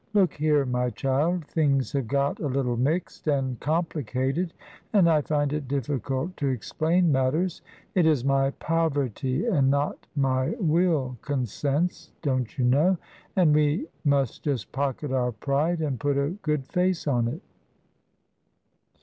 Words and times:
"Look 0.15 0.33
here, 0.33 0.65
my 0.65 0.89
child, 0.89 1.45
things 1.45 1.91
have 1.91 2.07
got 2.07 2.39
a 2.39 2.47
little 2.47 2.75
mixed 2.75 3.27
and 3.27 3.59
complicated, 3.59 4.51
and 4.93 5.07
I 5.07 5.21
find 5.21 5.53
it 5.53 5.67
difficult 5.67 6.35
to 6.37 6.47
explain 6.47 7.11
matters. 7.11 7.61
It 7.93 8.07
is 8.07 8.25
my 8.25 8.49
'poverty 8.49 9.45
and 9.45 9.69
not 9.69 10.07
my 10.15 10.55
will 10.59 11.19
consents,' 11.21 12.13
don't 12.23 12.57
you 12.57 12.65
know 12.65 12.97
and 13.35 13.53
we 13.53 13.89
must 14.03 14.41
just 14.43 14.71
pocket 14.71 15.11
our 15.11 15.33
pride 15.33 15.81
and 15.81 15.99
put 15.99 16.17
a 16.17 16.31
good 16.41 16.65
face 16.65 17.05
on 17.05 17.27
it." 17.27 17.43